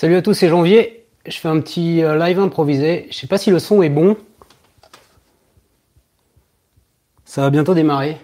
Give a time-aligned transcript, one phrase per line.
[0.00, 1.08] Salut à tous, c'est Janvier.
[1.26, 3.08] Je fais un petit euh, live improvisé.
[3.10, 4.16] Je sais pas si le son est bon.
[7.24, 8.16] Ça va bientôt démarrer.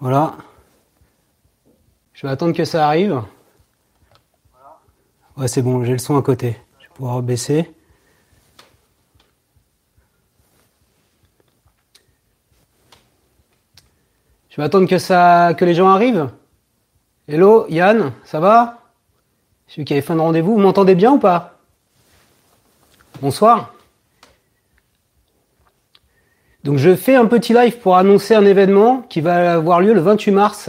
[0.00, 0.38] Voilà.
[2.14, 3.20] Je vais attendre que ça arrive.
[5.36, 6.56] Ouais, c'est bon, j'ai le son à côté.
[6.78, 7.70] Je vais pouvoir baisser.
[14.48, 16.30] Je vais attendre que ça, que les gens arrivent.
[17.28, 18.81] Hello, Yann, ça va?
[19.74, 21.58] Celui qui avait fin de rendez-vous, vous m'entendez bien ou pas?
[23.22, 23.72] Bonsoir.
[26.62, 30.02] Donc je fais un petit live pour annoncer un événement qui va avoir lieu le
[30.02, 30.68] 28 mars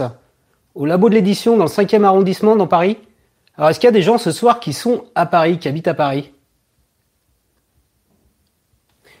[0.74, 2.96] au labo de l'édition dans le 5e arrondissement dans Paris.
[3.58, 5.86] Alors est-ce qu'il y a des gens ce soir qui sont à Paris, qui habitent
[5.86, 6.32] à Paris?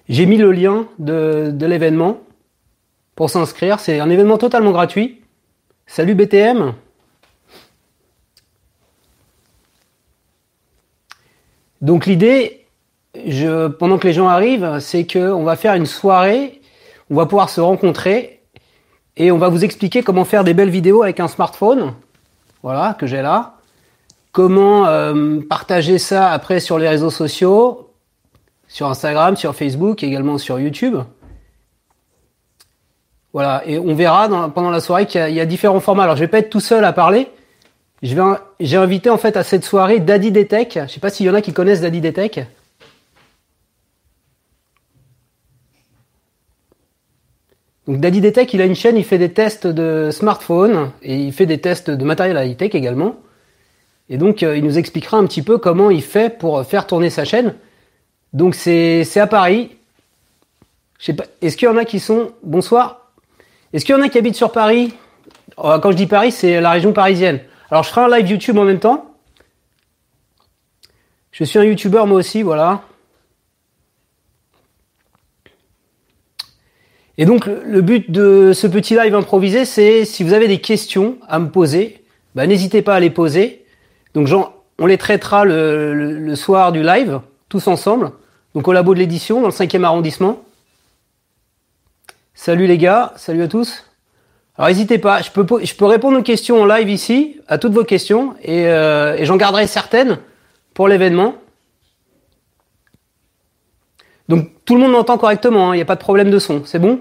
[0.08, 2.20] J'ai mis le lien de l'événement
[3.16, 3.80] pour s'inscrire.
[3.80, 5.20] C'est un événement totalement gratuit.
[5.86, 6.72] Salut BTM.
[11.84, 12.64] Donc l'idée,
[13.78, 16.62] pendant que les gens arrivent, c'est qu'on va faire une soirée,
[17.10, 18.40] on va pouvoir se rencontrer
[19.18, 21.92] et on va vous expliquer comment faire des belles vidéos avec un smartphone,
[22.62, 23.56] voilà, que j'ai là.
[24.32, 27.90] Comment euh, partager ça après sur les réseaux sociaux,
[28.66, 30.96] sur Instagram, sur Facebook, également sur YouTube.
[33.34, 36.04] Voilà, et on verra pendant la soirée qu'il y, y, a différents formats.
[36.04, 37.28] Alors je vais pas être tout seul à parler.
[38.04, 38.22] Je vais,
[38.60, 40.78] j'ai invité en fait à cette soirée Daddy Detech.
[40.86, 42.40] Je sais pas s'il y en a qui connaissent Daddy Detech.
[47.86, 51.32] Donc Daddy Detech, il a une chaîne, il fait des tests de smartphones et il
[51.32, 53.16] fait des tests de matériel high-tech également.
[54.10, 57.08] Et donc euh, il nous expliquera un petit peu comment il fait pour faire tourner
[57.08, 57.54] sa chaîne.
[58.34, 59.70] Donc c'est, c'est à Paris.
[60.98, 63.12] Je sais pas, est-ce qu'il y en a qui sont bonsoir
[63.72, 64.92] Est-ce qu'il y en a qui habitent sur Paris?
[65.58, 67.40] Euh, Quand je dis Paris, c'est la région parisienne.
[67.74, 69.16] Alors je ferai un live YouTube en même temps.
[71.32, 72.82] Je suis un YouTuber moi aussi, voilà.
[77.18, 81.18] Et donc le but de ce petit live improvisé, c'est si vous avez des questions
[81.26, 82.04] à me poser,
[82.36, 83.66] bah, n'hésitez pas à les poser.
[84.14, 84.28] Donc
[84.78, 88.12] on les traitera le, le, soir du live, tous ensemble.
[88.54, 90.44] Donc au labo de l'édition, dans le 5e arrondissement.
[92.34, 93.82] Salut les gars, salut à tous.
[94.56, 97.72] Alors n'hésitez pas, je peux, je peux répondre aux questions en live ici, à toutes
[97.72, 100.20] vos questions, et, euh, et j'en garderai certaines
[100.74, 101.34] pour l'événement.
[104.28, 106.64] Donc tout le monde m'entend correctement, il hein, n'y a pas de problème de son,
[106.64, 107.00] c'est bon?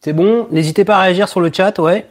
[0.00, 2.06] C'est bon, n'hésitez pas à réagir sur le chat, ouais.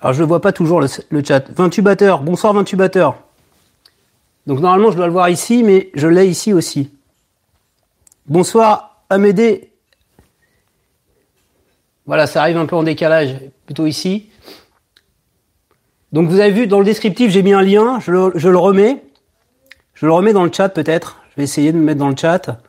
[0.00, 1.48] Alors je ne vois pas toujours le, le chat.
[1.50, 3.16] 28 batteurs, bonsoir 28 batteurs.
[4.46, 6.90] Donc normalement je dois le voir ici, mais je l'ai ici aussi.
[8.26, 9.71] Bonsoir Amédée
[12.06, 14.28] voilà, ça arrive un peu en décalage, plutôt ici.
[16.12, 19.02] Donc vous avez vu, dans le descriptif, j'ai mis un lien, je le, remets.
[19.94, 21.22] Je le remets dans le chat peut-être.
[21.30, 22.60] Je vais essayer de me mettre dans le chat.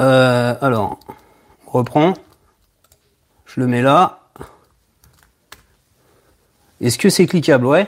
[0.00, 0.98] Euh, alors,
[1.66, 2.14] on reprend.
[3.44, 4.20] Je le mets là.
[6.80, 7.66] Est-ce que c'est cliquable?
[7.66, 7.86] Ouais.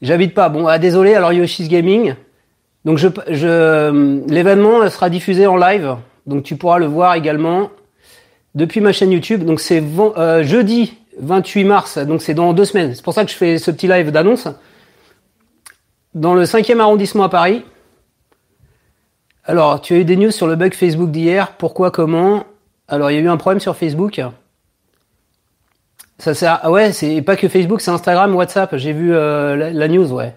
[0.00, 0.48] J'habite pas.
[0.48, 2.14] Bon, ah, désolé, alors Yoshi's Gaming.
[2.84, 2.98] Donc
[3.28, 5.96] l'événement sera diffusé en live.
[6.26, 7.70] Donc tu pourras le voir également
[8.54, 9.44] depuis ma chaîne YouTube.
[9.44, 12.94] Donc c'est euh, jeudi 28 mars, donc c'est dans deux semaines.
[12.94, 14.48] C'est pour ça que je fais ce petit live d'annonce.
[16.14, 17.64] Dans le 5e arrondissement à Paris.
[19.44, 21.52] Alors, tu as eu des news sur le bug Facebook d'hier.
[21.56, 22.44] Pourquoi, comment?
[22.86, 24.20] Alors, il y a eu un problème sur Facebook.
[26.18, 26.60] Ça sert.
[26.62, 28.76] Ah ouais, c'est pas que Facebook, c'est Instagram, WhatsApp.
[28.76, 30.36] J'ai vu euh, la, la, news, ouais.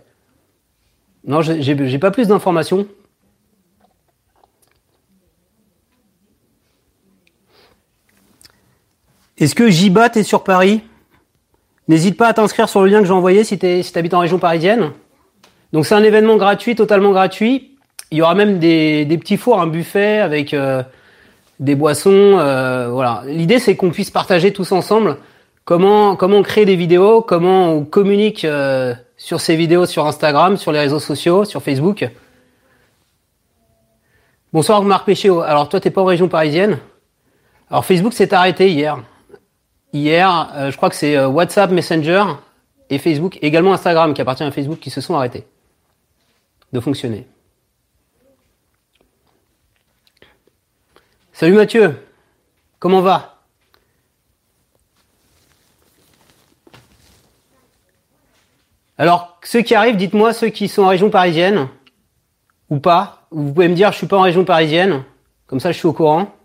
[1.27, 2.87] Non, j'ai pas plus d'informations.
[9.37, 10.81] Est-ce que Jibat est sur Paris?
[11.87, 14.39] N'hésite pas à t'inscrire sur le lien que j'ai envoyé si tu habites en région
[14.39, 14.91] parisienne.
[15.73, 17.77] Donc c'est un événement gratuit, totalement gratuit.
[18.11, 20.83] Il y aura même des, des petits fours, un buffet avec euh,
[21.59, 22.37] des boissons.
[22.39, 23.23] Euh, voilà.
[23.25, 25.17] L'idée c'est qu'on puisse partager tous ensemble
[25.65, 30.55] comment comment on crée des vidéos, comment on communique euh, sur ces vidéos sur Instagram,
[30.55, 32.09] sur les réseaux sociaux, sur Facebook.
[34.53, 35.41] Bonsoir Marc Péchéo.
[35.41, 36.77] Alors toi t'es pas en région parisienne?
[37.69, 38.97] Alors Facebook s'est arrêté hier.
[39.95, 42.25] Hier, euh, je crois que c'est euh, WhatsApp, Messenger
[42.89, 45.47] et Facebook, également Instagram qui appartient à Facebook, qui se sont arrêtés
[46.73, 47.25] de fonctionner.
[51.31, 51.97] Salut Mathieu,
[52.77, 53.41] comment va?
[58.97, 61.69] Alors, ceux qui arrivent, dites-moi ceux qui sont en région parisienne
[62.69, 63.29] ou pas.
[63.31, 65.05] Vous pouvez me dire je suis pas en région parisienne,
[65.47, 66.35] comme ça je suis au courant.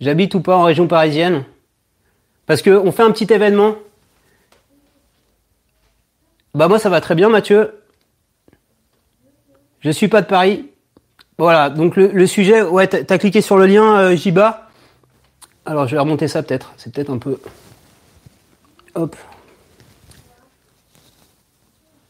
[0.00, 1.44] J'habite ou pas en région parisienne?
[2.46, 3.76] Parce qu'on fait un petit événement.
[6.54, 7.72] Bah moi ça va très bien Mathieu.
[9.80, 10.70] Je suis pas de Paris.
[11.38, 14.68] Voilà, donc le, sujet, ouais, t'as cliqué sur le lien euh, Jiba.
[15.66, 17.38] Alors je vais remonter ça peut-être, c'est peut-être un peu...
[18.94, 19.14] Hop.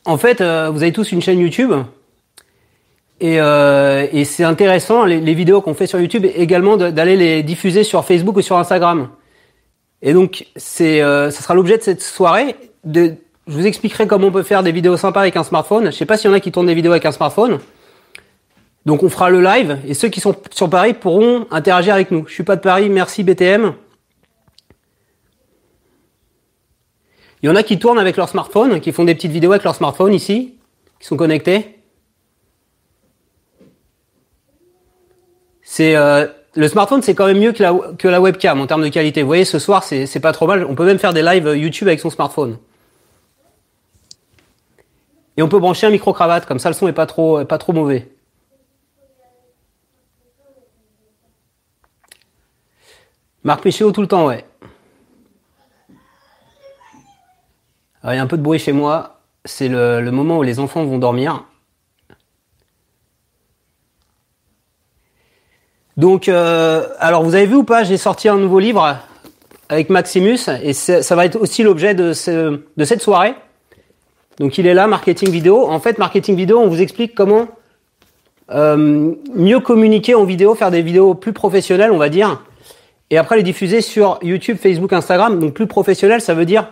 [0.05, 1.73] En fait, euh, vous avez tous une chaîne YouTube.
[3.19, 8.05] Et, euh, c'est intéressant, les vidéos qu'on fait sur YouTube, également d'aller les diffuser sur
[8.05, 9.09] Facebook ou sur Instagram.
[10.07, 12.55] Et donc, c'est, euh, ça sera l'objet de cette soirée.
[12.85, 13.17] De,
[13.49, 15.87] je vous expliquerai comment on peut faire des vidéos sympas avec un smartphone.
[15.87, 17.59] Je sais pas s'il y en a qui tournent des vidéos avec un smartphone.
[18.87, 22.25] Donc on fera le live et ceux qui sont sur Paris pourront interagir avec nous.
[22.29, 23.75] Je suis pas de Paris, merci BTM.
[27.43, 29.65] Il y en a qui tournent avec leur smartphone, qui font des petites vidéos avec
[29.65, 30.55] leur smartphone ici,
[31.01, 31.81] qui sont connectés.
[35.63, 38.83] C'est euh, le smartphone, c'est quand même mieux que la, que la webcam en termes
[38.83, 39.23] de qualité.
[39.23, 40.65] Vous voyez, ce soir, c'est pas trop mal.
[40.65, 42.59] On peut même faire des lives YouTube avec son smartphone.
[45.37, 47.75] Et on peut brancher un micro-cravate, comme ça le son est pas trop, pas trop
[47.75, 48.09] mauvais.
[53.45, 54.45] Marc Péchéo tout le temps, ouais.
[58.05, 59.21] il y a un peu de bruit chez moi.
[59.45, 61.45] C'est le, le moment où les enfants vont dormir.
[65.97, 68.99] Donc, euh, alors vous avez vu ou pas, j'ai sorti un nouveau livre
[69.69, 73.35] avec Maximus et ça va être aussi l'objet de, ce, de cette soirée.
[74.39, 75.67] Donc il est là, marketing vidéo.
[75.67, 77.49] En fait, marketing vidéo, on vous explique comment
[78.51, 82.43] euh, mieux communiquer en vidéo, faire des vidéos plus professionnelles, on va dire,
[83.11, 85.41] et après les diffuser sur YouTube, Facebook, Instagram.
[85.41, 86.69] Donc plus professionnel, ça veut dire,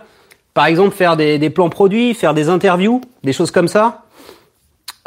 [0.53, 4.03] par exemple, faire des, des plans produits, faire des interviews, des choses comme ça,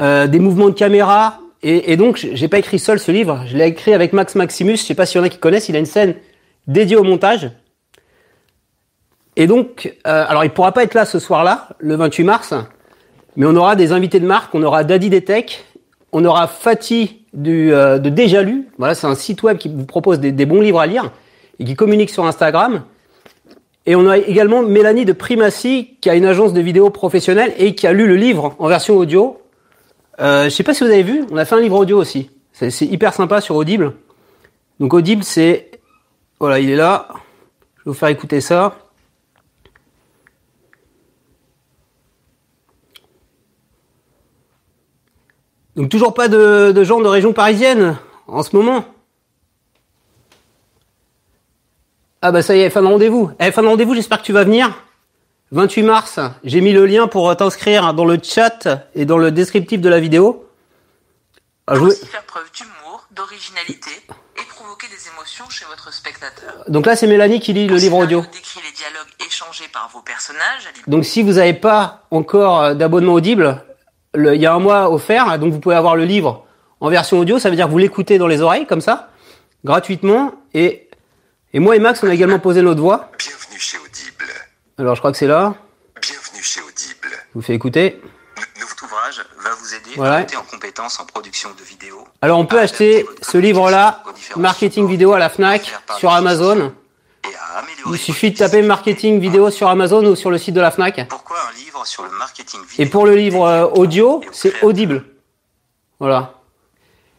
[0.01, 3.43] euh, des mouvements de caméra, et, et donc, j'ai pas écrit seul ce livre.
[3.47, 4.77] Je l'ai écrit avec Max Maximus.
[4.77, 5.69] Je sais pas s'il y en a qui connaissent.
[5.69, 6.15] Il a une scène
[6.67, 7.51] dédiée au montage.
[9.37, 12.55] Et donc, euh, alors il pourra pas être là ce soir-là, le 28 mars,
[13.37, 14.53] mais on aura des invités de marque.
[14.55, 15.65] On aura Daddy Detech.
[16.11, 18.69] On aura Fatih du, euh, de Déjà Lu.
[18.79, 21.13] Voilà, c'est un site web qui vous propose des, bons livres à lire
[21.61, 22.83] et qui communique sur Instagram.
[23.87, 27.75] Et on a également Mélanie de Primacy, qui a une agence de vidéo professionnelle et
[27.75, 29.39] qui a lu le livre en version audio
[30.21, 32.31] euh, je sais pas si vous avez vu, on a fait un livre audio aussi.
[32.53, 33.95] C'est hyper sympa sur Audible.
[34.81, 35.71] Donc Audible, c'est...
[36.41, 37.09] Voilà, il est là.
[37.77, 38.77] Je vais vous faire écouter ça.
[45.79, 48.85] Donc toujours pas de, gens de région parisienne en ce moment.
[52.21, 53.31] Ah bah ça y est, fin de rendez-vous.
[53.39, 54.88] Fin de rendez-vous, j'espère que tu vas venir.
[55.51, 59.81] 28 mars, j'ai mis le lien pour t'inscrire dans le chat et dans le descriptif
[59.81, 60.45] de la vidéo.
[61.67, 63.91] Ah, je aussi faire preuve d'humour, d'originalité
[64.37, 66.65] et provoquer des émotions chez votre spectateur.
[66.69, 68.21] Donc là, c'est Mélanie qui lit le livre audio.
[68.21, 70.69] décrit les dialogues échangés par vos personnages.
[70.87, 73.65] Donc si vous n'avez pas encore euh, d'abonnement audible,
[74.15, 76.45] il y a un mois offert, donc vous pouvez avoir le livre
[76.81, 77.39] en version audio.
[77.39, 79.11] Ça veut dire que vous l'écoutez dans les oreilles comme ça,
[79.65, 80.33] gratuitement.
[80.53, 80.89] Et,
[81.55, 83.11] et moi et Max, on a également posé notre voix.
[84.81, 85.55] Alors je crois que c'est là.
[86.01, 87.09] Bienvenue chez Audible.
[87.11, 88.01] Je vous fais écouter.
[88.61, 90.15] Notre ouvrage va vous aider voilà.
[90.15, 92.07] à monter en compétences en production de vidéos.
[92.23, 94.05] Alors on peut acheter ce livre-là,
[94.37, 96.73] Marketing vidéo à la FNAC, sur Amazon.
[97.91, 101.09] Il suffit de taper marketing vidéo sur Amazon ou sur le site de la FNAC.
[101.09, 105.05] Pourquoi un livre sur le marketing vidéo Et pour le livre euh, audio, c'est Audible.
[105.99, 106.35] Voilà.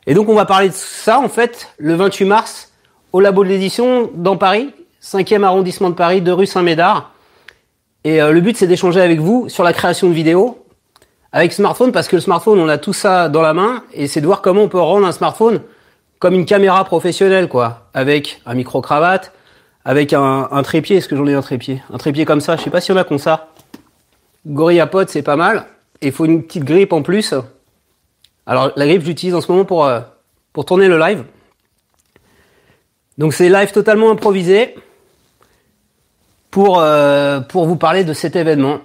[0.08, 2.72] Et donc on va parler de ça en fait le 28 mars
[3.12, 7.12] au labo de l'édition dans Paris, 5e arrondissement de Paris, de rue Saint-Médard.
[8.04, 10.66] Et euh, le but, c'est d'échanger avec vous sur la création de vidéos
[11.32, 14.20] avec smartphone, parce que le smartphone, on a tout ça dans la main, et c'est
[14.20, 15.62] de voir comment on peut rendre un smartphone
[16.18, 19.32] comme une caméra professionnelle, quoi, avec un micro-cravate,
[19.86, 20.98] avec un, trépied.
[20.98, 21.82] Est-ce que j'en ai un trépied?
[21.94, 23.50] Un trépied comme ça, je sais pas si on a comme ça.
[24.46, 25.66] Gorillapod, c'est pas mal.
[26.02, 27.34] Et il faut une petite grippe en plus.
[28.46, 30.02] Alors la grippe, j'utilise en ce moment pour, euh,
[30.52, 31.24] pour tourner le live.
[33.18, 34.76] Donc c'est live totalement improvisé
[36.52, 38.80] pour, euh, pour vous parler de cet événement.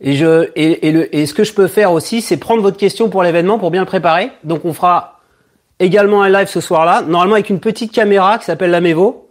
[0.00, 2.76] Et, je, et, et, le, et ce que je peux faire aussi, c'est prendre votre
[2.76, 4.30] question pour l'événement pour bien le préparer.
[4.42, 5.20] Donc on fera
[5.78, 9.28] également un live ce soir-là, normalement avec une petite caméra qui s'appelle l'Amevo.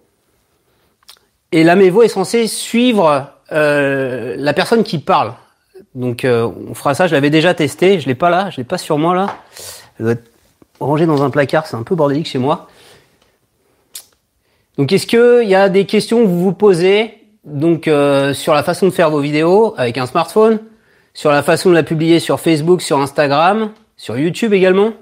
[1.51, 5.33] Et l'Amevo est censé suivre euh, la personne qui parle.
[5.93, 8.63] Donc euh, on fera ça, je l'avais déjà testé, je l'ai pas là, je l'ai
[8.63, 9.35] pas sur moi là.
[9.99, 10.31] Elle doit être
[10.79, 12.67] rangée dans un placard, c'est un peu bordélique chez moi.
[14.81, 18.63] Donc est-ce qu'il y a des questions que vous vous posez donc euh, sur la
[18.63, 20.57] façon de faire vos vidéos avec un smartphone,
[21.13, 24.93] sur la façon de la publier sur Facebook, sur Instagram, sur YouTube également?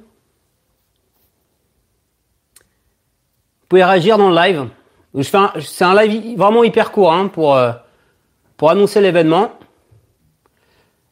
[2.55, 4.67] Vous pouvez réagir dans le live.
[5.23, 7.71] C'est un live vraiment hyper court hein, pour, euh,
[8.57, 9.53] pour annoncer l'événement.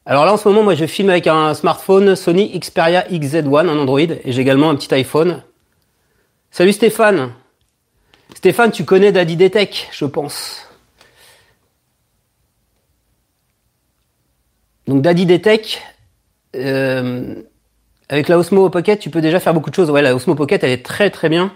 [0.04, 3.78] Alors là, en ce moment, moi, je filme avec un smartphone Sony Xperia XZ1 en
[3.78, 5.42] Android et j'ai également un petit iPhone.
[6.50, 7.32] Salut Stéphane.
[8.38, 10.64] Stéphane, tu connais Daddy Detect, je pense.
[14.86, 15.82] Donc Daddy Detect,
[16.54, 17.34] euh,
[18.08, 19.90] avec la Osmo Pocket, tu peux déjà faire beaucoup de choses.
[19.90, 21.52] Ouais, la Osmo Pocket, elle est très très bien.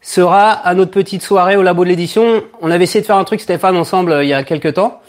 [0.00, 2.42] Sera à notre petite soirée au labo de l'édition.
[2.60, 5.00] On avait essayé de faire un truc, Stéphane, ensemble euh, il y a quelques temps.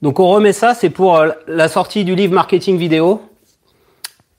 [0.00, 3.20] Donc on remet ça, c'est pour euh, la sortie du livre marketing vidéo.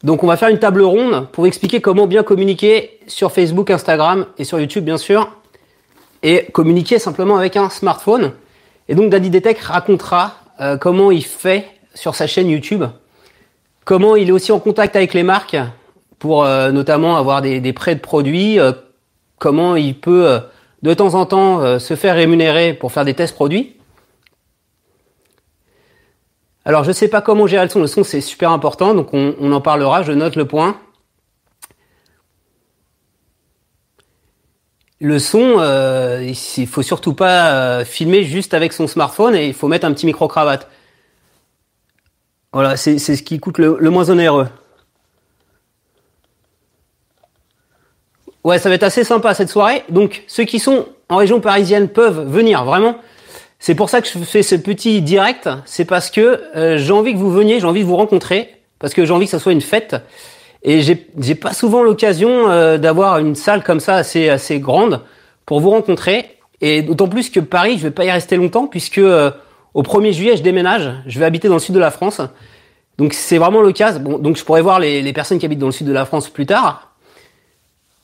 [0.04, 4.26] Donc on va faire une table ronde pour expliquer comment bien communiquer sur Facebook, Instagram
[4.40, 5.32] et sur YouTube bien sûr.
[6.24, 8.34] Et communiquer simplement avec un smartphone.
[8.88, 12.84] Et donc Daddy Detect racontera euh, comment il fait sur sa chaîne YouTube.
[13.86, 15.58] Comment il est aussi en contact avec les marques
[16.20, 18.60] pour euh, notamment avoir des, des, prêts de produits.
[19.38, 20.40] comment il peut
[20.82, 23.78] de temps en temps se faire rémunérer pour faire des tests produits.
[26.68, 27.80] Alors je ne sais pas comment gérer le son.
[27.80, 30.04] Le son c'est super important, donc on, en parlera.
[30.04, 30.78] Je note le point.
[35.00, 39.54] Le son, euh, il faut surtout pas euh, filmer juste avec son smartphone et il
[39.54, 40.68] faut mettre un petit micro cravate.
[42.52, 44.48] Voilà, c'est ce qui coûte le, le moins onéreux.
[48.44, 49.84] Ouais, ça va être assez sympa cette soirée.
[49.90, 52.96] Donc ceux qui sont en région parisienne peuvent venir vraiment.
[53.60, 55.50] C'est pour ça que je fais ce petit direct.
[55.66, 58.94] C'est parce que euh, j'ai envie que vous veniez, j'ai envie de vous rencontrer, parce
[58.94, 59.96] que j'ai envie que ça soit une fête.
[60.64, 65.02] Et j'ai pas souvent l'occasion euh, d'avoir une salle comme ça assez assez grande
[65.46, 66.38] pour vous rencontrer.
[66.62, 69.32] Et d'autant plus que Paris, je vais pas y rester longtemps puisque euh,
[69.74, 70.92] au 1er juillet, je déménage.
[71.06, 72.22] Je vais habiter dans le sud de la France.
[72.98, 74.02] Donc c'est vraiment l'occasion.
[74.02, 76.06] Bon, donc je pourrais voir les, les, personnes qui habitent dans le sud de la
[76.06, 76.96] France plus tard.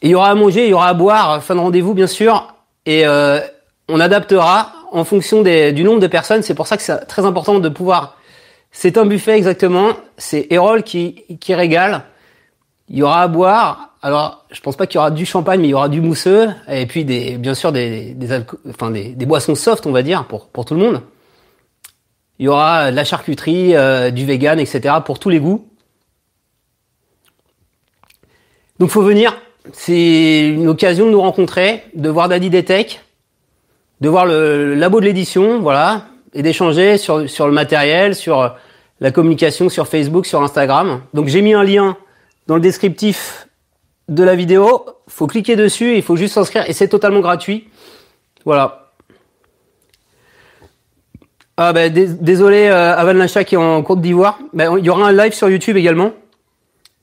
[0.04, 2.54] Il y aura à manger, il y aura à boire, fin de rendez-vous bien sûr.
[2.86, 3.06] Et
[3.88, 6.44] on adaptera en fonction du nombre de personnes.
[6.44, 8.18] C'est pour ça que c'est très important de pouvoir.
[8.72, 9.92] C'est un buffet exactement.
[10.18, 12.04] C'est Erol qui, qui régale.
[12.90, 13.96] Il y aura à boire.
[14.02, 16.50] Alors, je pense pas qu'il y aura du champagne, mais il y aura du mousseux
[16.68, 20.26] et puis des, bien sûr des, des, enfin des, des, boissons soft, on va dire,
[20.26, 21.02] pour pour tout le monde.
[22.40, 24.96] Il y aura de la charcuterie, euh, du vegan, etc.
[25.06, 25.68] pour tous les goûts.
[28.80, 29.38] Donc, faut venir.
[29.72, 33.00] C'est une occasion de nous rencontrer, de voir Daddy Detech
[34.04, 38.54] de voir le, labo de l'édition, voilà, et d'échanger sur, sur le matériel, sur
[39.00, 41.02] la communication sur Facebook, sur Instagram.
[41.14, 41.98] Donc j'ai mis un lien
[42.48, 43.48] dans le descriptif
[44.10, 44.86] de la vidéo.
[45.08, 47.68] Faut cliquer dessus, il faut juste s'inscrire et c'est totalement gratuit.
[48.46, 48.92] Voilà.
[51.56, 54.40] Ah ben désolé euh, Avan Lacha qui est en Côte d'Ivoire.
[54.54, 56.14] Ben, il y aura un live sur YouTube également.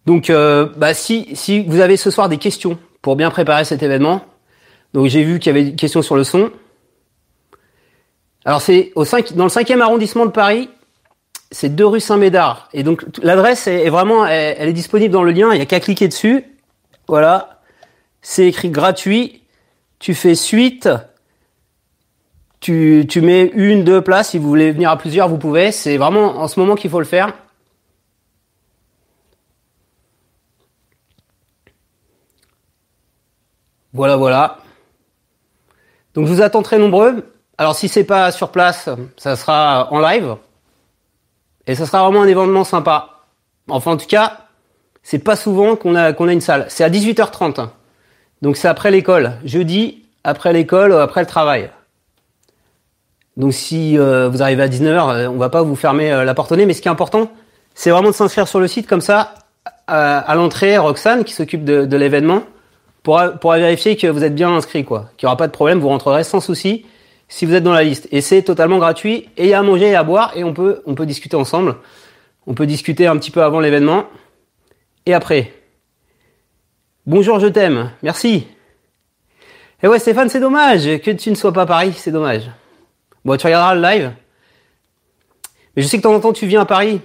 [0.06, 3.82] Donc euh, bah, si si vous avez ce soir des questions pour bien préparer cet
[3.82, 4.24] événement.
[4.92, 6.50] Donc j'ai vu qu'il y avait des questions sur le son.
[8.44, 10.68] Alors c'est au 5, dans le 5e arrondissement de Paris,
[11.50, 12.68] c'est deux rue Saint-Médard.
[12.72, 15.80] Et donc l'adresse est, vraiment, elle, est disponible dans le lien, il n'y a qu'à
[15.80, 16.44] cliquer dessus.
[17.08, 17.60] Voilà,
[18.22, 19.42] c'est écrit gratuit.
[19.98, 20.88] Tu fais suite.
[22.60, 24.30] Tu, tu mets une, deux places.
[24.30, 25.72] Si vous voulez venir à plusieurs, vous pouvez.
[25.72, 27.32] C'est vraiment en ce moment qu'il faut le faire.
[33.92, 34.58] Voilà, voilà.
[36.14, 37.32] Donc je vous attends très nombreux.
[37.58, 40.36] Alors si c'est pas sur place, ça sera en live.
[41.70, 43.20] Et ça sera vraiment un événement sympa.
[43.68, 44.38] Enfin en tout cas,
[45.04, 46.66] c'est pas souvent qu'on a une salle.
[46.68, 47.68] C'est à 18h30.
[48.42, 49.34] Donc c'est après l'école.
[49.44, 51.70] Jeudi, après l'école, après le travail.
[53.36, 56.34] Donc si euh, vous arrivez à 19h, euh, on va pas vous fermer euh, la
[56.34, 56.66] porte au nez.
[56.66, 57.30] Mais ce qui est important,
[57.76, 59.34] c'est vraiment de s'inscrire sur le site comme ça.
[59.86, 62.42] À, l'entrée, Roxane, qui s'occupe de, de l'événement,
[63.04, 65.10] pourra, pourra vérifier que vous êtes bien inscrit, quoi.
[65.16, 66.84] Qu'il n'y aura pas de problème, vous rentrerez sans souci
[67.30, 68.08] si vous êtes dans la liste.
[68.10, 69.28] Et c'est totalement gratuit.
[69.38, 70.36] Et il y a à manger et à boire.
[70.36, 71.76] Et on peut, on peut discuter ensemble.
[72.46, 74.06] On peut discuter un petit peu avant l'événement.
[75.06, 75.54] Et après.
[77.06, 77.92] Bonjour, je t'aime.
[78.02, 78.46] Merci.
[79.82, 81.94] Et ouais, Stéphane, c'est dommage que tu ne sois pas à Paris.
[81.96, 82.50] C'est dommage.
[83.24, 84.12] Bon, tu regarderas le live.
[85.76, 87.00] Mais je sais que de temps en temps, tu viens à Paris.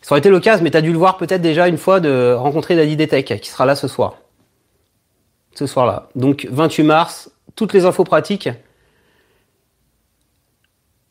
[0.00, 2.32] Ça aurait été l'occasion, mais tu as dû le voir peut-être déjà une fois de
[2.32, 4.16] rencontrer Daddy Detech, qui sera là ce soir.
[5.54, 6.08] Ce soir-là.
[6.14, 8.48] Donc, 28 mars, toutes les infos pratiques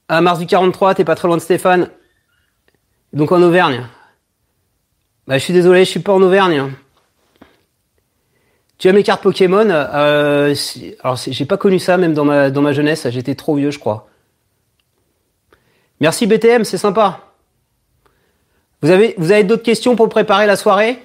[0.08, 1.90] à Mars du 43, t'es pas très loin de Stéphane.
[3.14, 3.88] Donc en Auvergne.
[5.28, 6.72] Bah, je suis désolé, je suis pas en Auvergne.
[8.78, 10.54] Tu as mes cartes Pokémon euh,
[11.02, 13.08] Alors, j'ai pas connu ça même dans ma, dans ma jeunesse.
[13.10, 14.08] J'étais trop vieux, je crois.
[16.02, 17.22] Merci BTM, c'est sympa.
[18.82, 21.02] Vous avez d'autres questions pour préparer la soirée?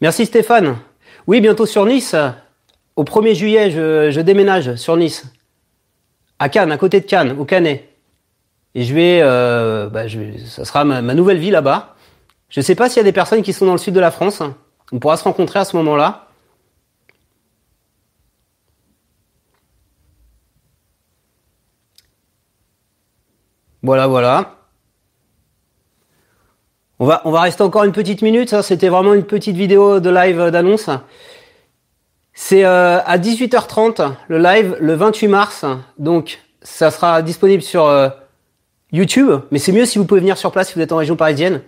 [0.00, 0.78] Merci Stéphane.
[1.26, 2.14] Oui, bientôt sur Nice.
[2.98, 5.24] Au 1er juillet, je, déménage sur Nice.
[6.40, 7.88] à Cannes, à côté de Cannes, au Canet.
[8.74, 10.06] Et je vais, euh, bah,
[10.44, 11.94] ça sera ma, nouvelle vie là-bas.
[12.48, 14.10] Je sais pas s'il y a des personnes qui sont dans le sud de la
[14.10, 14.42] France.
[14.90, 16.26] On pourra se rencontrer à ce moment-là.
[23.84, 24.56] Voilà, voilà.
[26.98, 28.48] On va, on va rester encore une petite minute.
[28.48, 30.90] Ça, c'était vraiment une petite vidéo de live d'annonce.
[32.40, 35.64] C'est euh, à 18h30 le live le 28 mars.
[35.98, 38.10] Donc, ça sera disponible sur euh,
[38.92, 39.40] YouTube.
[39.50, 41.62] Mais c'est mieux si vous pouvez venir sur place si vous êtes en région parisienne.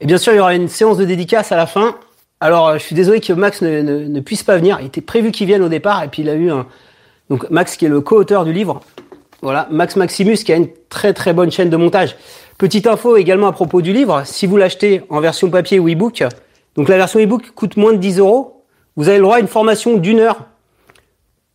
[0.00, 1.94] Et bien sûr, il y aura une séance de dédicace à la fin.
[2.40, 4.78] Alors, euh, je suis désolé que Max ne, puisse pas venir.
[4.80, 6.66] Il était prévu qu'il vienne au départ, et puis il a eu un.
[7.28, 8.80] Donc, Max, qui est le co-auteur du livre.
[9.42, 12.16] Voilà, Max Maximus, qui a une très très bonne chaîne de montage.
[12.56, 14.22] Petite info également à propos du livre.
[14.24, 16.24] Si vous l'achetez en version papier ou e-book,
[16.76, 18.61] donc la version e-book coûte moins de 10 euros.
[18.96, 20.46] Vous avez le droit à une formation d'une heure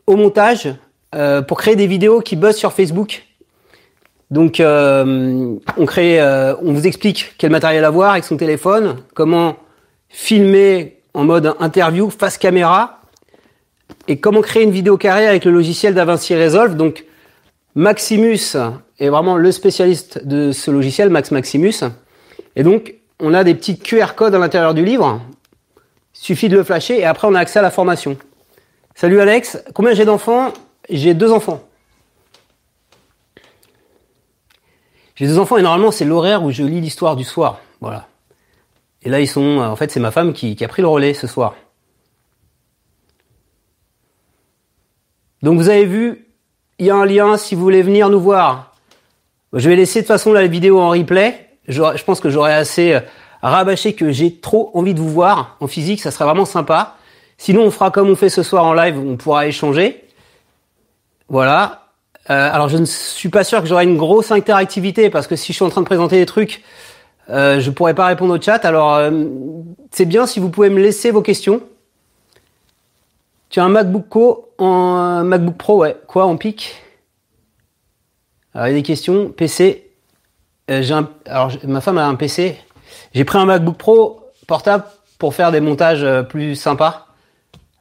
[0.07, 0.73] au montage
[1.15, 3.23] euh, pour créer des vidéos qui buzzent sur Facebook.
[4.29, 9.55] Donc, euh, on euh, on vous explique quel matériel avoir avec son téléphone, comment
[10.09, 13.01] filmer en mode interview face caméra,
[14.07, 16.75] et comment créer une vidéo carrée avec le logiciel DaVinci Resolve.
[16.75, 17.05] Donc,
[17.75, 18.57] Maximus
[18.99, 21.83] est vraiment le spécialiste de ce logiciel, Max Maximus.
[22.55, 25.21] Et donc, on a des petits QR codes à l'intérieur du livre.
[26.19, 28.17] Suffit de le flasher et après, on a accès à la formation.
[28.95, 30.51] Salut Alex, combien j'ai d'enfants?
[30.89, 31.63] J'ai deux enfants.
[35.15, 37.59] J'ai deux enfants et normalement c'est l'horaire où je lis l'histoire du soir.
[37.81, 38.07] Voilà.
[39.03, 41.27] Et là ils sont, en fait c'est ma femme qui, a pris le relais ce
[41.27, 41.55] soir.
[45.43, 46.27] Donc vous avez vu,
[46.79, 48.75] il y a un lien si vous voulez venir nous voir.
[49.53, 51.47] Je vais laisser de toute façon la vidéo en replay.
[51.67, 52.99] Je, je pense que j'aurai assez
[53.41, 56.95] rabâché que j'ai trop envie de vous voir en physique, ça serait vraiment sympa.
[57.37, 60.03] Sinon on fera comme on fait ce soir en live, on pourra échanger.
[61.29, 61.87] Voilà.
[62.29, 65.53] Euh, alors je ne suis pas sûr que j'aurai une grosse interactivité parce que si
[65.53, 66.63] je suis en train de présenter des trucs,
[67.29, 68.65] euh, je pourrais pas répondre au chat.
[68.65, 69.11] Alors euh,
[69.91, 71.61] c'est bien si vous pouvez me laisser vos questions.
[73.49, 74.05] Tu as un MacBook
[74.57, 75.95] en MacBook Pro, ouais.
[76.07, 76.75] Quoi en pic?
[78.53, 79.29] Alors il y a des questions.
[79.29, 79.89] PC.
[80.69, 82.57] Euh, j'ai un, alors ma femme a un PC.
[83.13, 84.83] J'ai pris un MacBook Pro portable
[85.19, 87.07] pour faire des montages euh, plus sympas.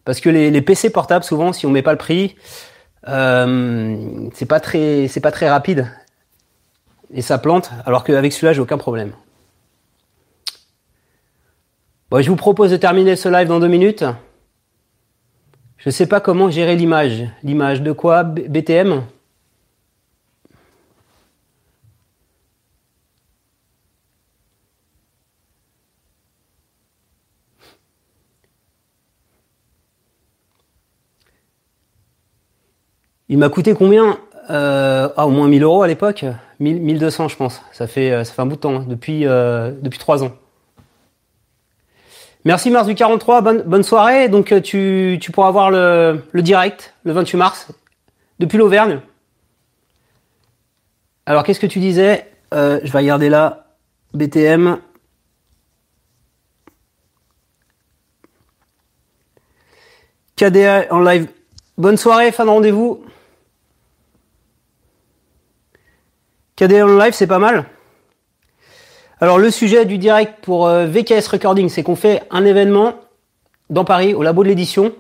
[0.05, 2.37] Parce que les, PC portables, souvent, si on met pas le prix,
[3.09, 5.89] euh, c'est pas très, c'est pas très rapide
[7.13, 7.71] et ça plante.
[7.85, 9.13] Alors qu'avec celui-là, j'ai aucun problème.
[12.11, 14.05] Bon, je vous propose de terminer ce live dans deux minutes.
[15.79, 17.25] Je sais pas comment gérer l'image.
[17.43, 18.23] L'image de quoi?
[18.23, 19.03] BTM
[33.29, 34.19] Il m'a coûté combien
[34.51, 36.25] euh, Ah, au moins 1000 euros à l'époque?
[36.61, 37.63] 1000 1200, je pense.
[37.73, 40.33] Ça fait, euh, ça fait un bout de temps, hein, depuis, euh, depuis 3 ans.
[42.45, 44.29] Merci Mars du 43, bonne, bonne soirée.
[44.29, 47.69] Donc tu, tu pourras voir le, direct le 28 mars
[48.39, 49.01] depuis l'Auvergne.
[51.27, 52.31] Alors qu'est-ce que tu disais?
[52.53, 53.67] Je vais regarder là.
[54.15, 54.79] BTM.
[60.37, 61.27] KDA en live.
[61.79, 63.05] Bonne soirée, fin de rendez-vous.
[66.63, 66.67] En
[66.97, 67.67] live, c'est pas mal.
[69.21, 72.95] Alors le sujet du direct pour euh, VKS Recording, c'est qu'on fait un événement
[73.71, 74.93] dans Paris, au labo de l'édition,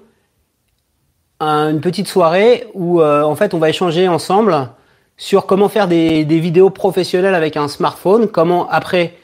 [1.40, 4.68] un- une petite soirée où euh, en fait on va échanger ensemble
[5.16, 9.14] sur comment faire des, des vidéos professionnelles avec un smartphone, comment après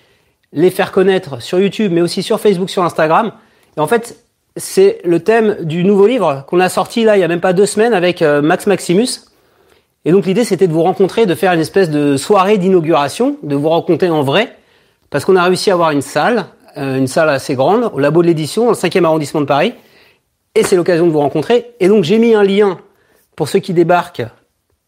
[0.55, 3.33] les faire connaître sur YouTube, mais aussi sur Facebook, sur Instagram.
[3.77, 4.25] Et en fait,
[4.57, 7.53] c'est le thème du nouveau livre qu'on a sorti là il y a même pas
[7.55, 9.09] deux semaines avec euh, Max Maximus.
[10.05, 13.55] Et donc l'idée c'était de vous rencontrer, de faire une espèce de soirée d'inauguration, de
[13.55, 14.57] vous rencontrer en vrai,
[15.11, 18.23] parce qu'on a réussi à avoir une salle, euh, une salle assez grande, au labo
[18.23, 19.75] de l'édition, dans le 5e arrondissement de Paris,
[20.55, 21.73] et c'est l'occasion de vous rencontrer.
[21.81, 22.79] Et donc j'ai mis un lien
[23.37, 24.27] pour ceux qui débarquent,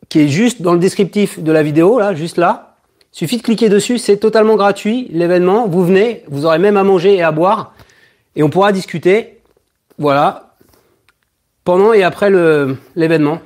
[0.08, 2.76] qui est juste dans le descriptif de la vidéo, là, juste là.
[3.12, 6.82] Il suffit de cliquer dessus, c'est totalement gratuit, l'événement, vous venez, vous aurez même à
[6.82, 7.72] manger et à boire,
[8.34, 9.40] et on pourra discuter,
[9.98, 10.54] voilà,
[11.64, 12.30] pendant et après
[12.96, 13.38] l'événement.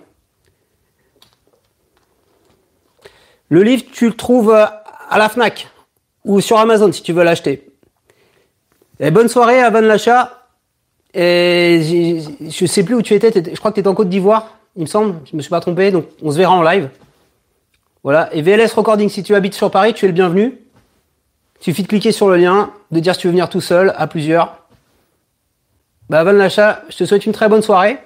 [3.49, 4.67] Le livre, tu le trouves euh,
[5.09, 5.69] à la FNAC
[6.25, 7.71] ou sur Amazon si tu veux l'acheter.
[9.01, 10.35] Et bonne soirée à Van Lacha.
[11.15, 14.59] Et je sais plus où tu étais, je crois que tu étais en Côte d'Ivoire,
[14.77, 16.91] il me semble, je me suis pas trompé, donc on se verra en live.
[18.05, 20.59] Voilà, et VLS Recording, si tu habites sur Paris, tu es le bienvenu.
[21.61, 23.95] Il suffit de cliquer sur le lien, de dire si tu veux venir tout seul,
[23.97, 24.59] à plusieurs.
[26.11, 27.99] Bah Van Lacha, je te souhaite une très bonne soirée.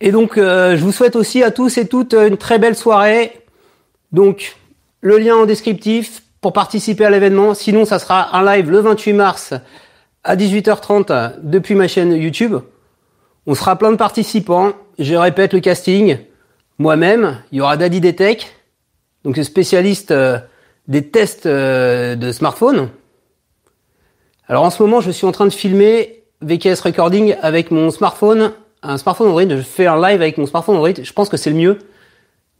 [0.00, 3.32] Et donc, euh, je vous souhaite aussi à tous et toutes une très belle soirée.
[4.12, 4.56] Donc,
[5.00, 7.54] le lien en descriptif pour participer à l'événement.
[7.54, 9.54] Sinon, ça sera un live le 28 mars
[10.24, 12.56] à 18h30 depuis ma chaîne YouTube.
[13.46, 14.72] On sera plein de participants.
[14.98, 16.18] Je répète le casting.
[16.78, 18.46] Moi-même, il y aura Daddy Detech,
[19.24, 20.38] donc spécialiste euh,
[20.86, 22.88] des tests euh, de smartphone.
[24.46, 28.52] Alors en ce moment, je suis en train de filmer VKS Recording avec mon smartphone,
[28.82, 29.48] un smartphone Android.
[29.48, 31.02] Je fais un live avec mon smartphone Android.
[31.02, 31.78] Je pense que c'est le mieux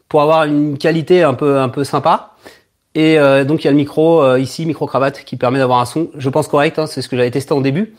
[0.08, 2.34] pour avoir une qualité un peu un peu sympa.
[2.94, 5.80] Et euh, donc il y a le micro euh, ici, micro cravate, qui permet d'avoir
[5.80, 6.78] un son, je pense correct.
[6.78, 7.94] Hein, c'est ce que j'avais testé en début.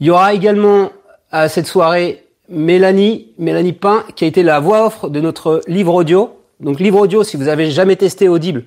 [0.00, 0.90] Il y aura également
[1.30, 5.94] à cette soirée Mélanie, Mélanie Pain, qui a été la voix offre de notre livre
[5.94, 6.36] audio.
[6.60, 8.64] Donc livre audio, si vous avez jamais testé Audible,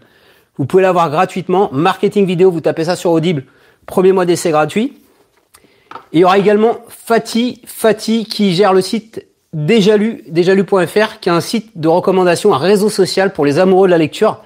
[0.57, 1.69] vous pouvez l'avoir gratuitement.
[1.71, 3.43] Marketing vidéo, vous tapez ça sur Audible.
[3.85, 4.93] Premier mois d'essai gratuit.
[6.11, 11.39] Il y aura également Fatih, Fatih qui gère le site Déjalu, déjalu.fr, qui est un
[11.39, 14.41] site de recommandation, un réseau social pour les amoureux de la lecture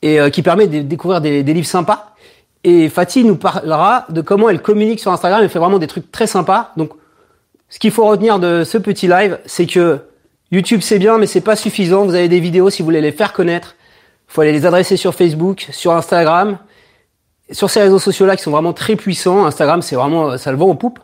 [0.00, 2.14] et euh, qui permet de découvrir des, des, livres sympas.
[2.62, 5.42] Et Fatih nous parlera de comment elle communique sur Instagram.
[5.42, 6.72] Elle fait vraiment des trucs très sympas.
[6.76, 6.90] Donc,
[7.68, 9.98] ce qu'il faut retenir de ce petit live, c'est que
[10.50, 12.04] YouTube c'est bien, mais c'est pas suffisant.
[12.04, 13.74] Vous avez des vidéos si vous voulez les faire connaître.
[14.28, 16.58] Faut aller les adresser sur Facebook, sur Instagram,
[17.50, 19.46] sur ces réseaux sociaux là qui sont vraiment très puissants.
[19.46, 20.98] Instagram, c'est vraiment ça le vend en poupe.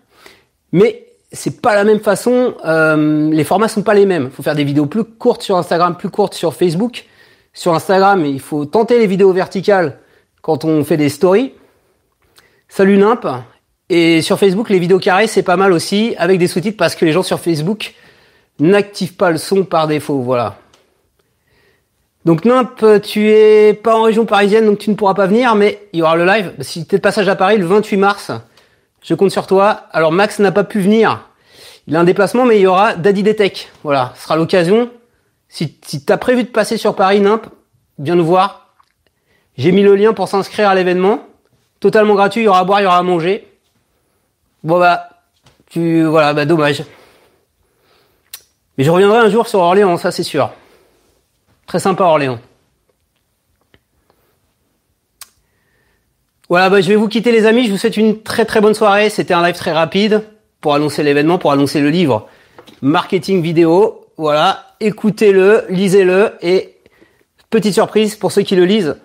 [0.73, 2.55] Mais c'est pas la même façon.
[2.65, 4.25] Euh, les formats sont pas les mêmes.
[4.25, 7.05] Il faut faire des vidéos plus courtes sur Instagram, plus courtes sur Facebook.
[7.53, 9.99] Sur Instagram, il faut tenter les vidéos verticales
[10.43, 11.55] quand on fait des stories.
[12.69, 13.27] Salut Nimp.
[13.89, 17.05] Et sur Facebook, les vidéos carrées, c'est pas mal aussi, avec des sous-titres, parce que
[17.05, 17.95] les gens sur Facebook
[18.59, 20.21] n'activent pas le son par défaut.
[20.21, 20.57] Voilà.
[22.25, 25.87] Donc Nimp, tu es pas en région parisienne, donc tu ne pourras pas venir, mais
[25.93, 26.55] il y aura le live.
[26.61, 28.33] Si tu es de passage à Paris le 28 mars,
[29.03, 29.83] je compte sur toi.
[29.93, 31.29] Alors Max n'a pas pu venir.
[31.87, 33.71] Il a un déplacement, mais il y aura Daddy Detech.
[33.83, 34.91] Voilà, ce sera l'occasion.
[35.49, 37.47] Si, si tu prévu de passer sur Paris, Nimp,
[37.99, 38.75] viens nous voir.
[39.59, 41.29] J'ai mis le lien pour s'inscrire à l'événement.
[41.79, 43.47] Totalement gratuit, il y aura à boire, il y aura à manger.
[44.63, 45.11] Bon bah,
[45.69, 46.83] tu voilà, bah dommage.
[48.79, 50.51] Mais je reviendrai un jour sur Orléans, ça c'est sûr.
[51.67, 52.39] Très sympa Orléans.
[56.49, 57.67] Voilà, bah, je vais vous quitter les amis.
[57.67, 59.09] Je vous souhaite une très très bonne soirée.
[59.11, 60.23] C'était un live très rapide
[60.61, 62.29] pour annoncer l'événement, pour annoncer le livre
[62.83, 64.07] Marketing vidéo.
[64.17, 66.77] Voilà, écoutez-le, lisez-le et
[67.51, 68.97] petite surprise pour ceux qui le lisent.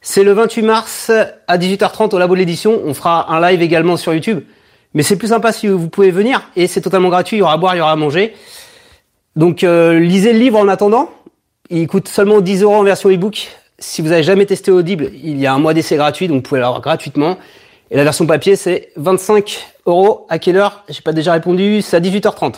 [0.00, 1.10] C'est le 28 mars
[1.48, 2.80] à 18h30 au Labo de l'édition.
[2.84, 4.44] On fera un live également sur YouTube.
[4.94, 7.36] Mais c'est plus sympa si vous pouvez venir et c'est totalement gratuit.
[7.36, 8.34] Il y aura à boire, il y aura à manger.
[9.34, 11.10] Donc euh, lisez le livre en attendant.
[11.70, 13.48] Il coûte seulement 10 euros en version ebook
[13.78, 16.42] si vous avez jamais testé Audible, il y a un mois d'essai gratuit, donc vous
[16.42, 17.38] pouvez l'avoir gratuitement.
[17.90, 20.26] Et la version papier, c'est 25 euros.
[20.28, 20.84] À quelle heure?
[20.88, 21.82] J'ai pas déjà répondu.
[21.82, 22.54] C'est à 18h30.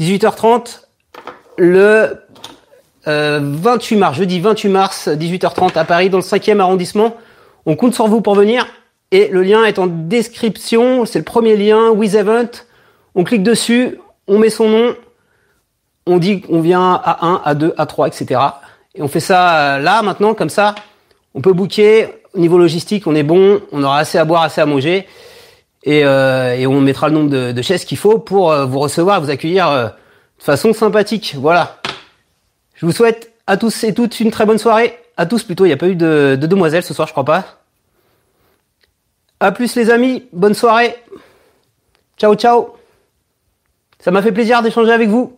[0.00, 0.82] 18h30,
[1.58, 2.16] le
[3.06, 7.16] euh, 28 mars, jeudi 28 mars, 18h30 à Paris, dans le 5e arrondissement.
[7.66, 8.66] On compte sur vous pour venir.
[9.12, 11.06] Et le lien est en description.
[11.06, 12.50] C'est le premier lien, With Event.
[13.14, 14.94] On clique dessus, on met son nom,
[16.06, 18.40] on dit qu'on vient à 1, à 2, à 3, etc.
[18.94, 20.74] Et on fait ça euh, là, maintenant, comme ça.
[21.34, 22.08] On peut booker.
[22.34, 23.60] Au niveau logistique, on est bon.
[23.72, 25.06] On aura assez à boire, assez à manger.
[25.82, 29.30] Et, euh, on mettra le nombre de, chaises qu'il faut pour euh, vous recevoir, vous
[29.30, 31.36] accueillir de façon sympathique.
[31.38, 31.78] Voilà.
[32.74, 34.98] Je vous souhaite à tous et toutes une très bonne soirée.
[35.16, 35.64] À tous plutôt.
[35.64, 37.44] Il n'y a pas eu de, de demoiselles ce soir, je crois pas.
[39.40, 40.24] À plus les amis.
[40.32, 40.94] Bonne soirée.
[42.18, 42.76] Ciao, ciao.
[43.98, 45.36] Ça m'a fait plaisir d'échanger avec vous.